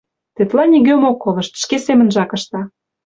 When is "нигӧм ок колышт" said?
0.71-1.53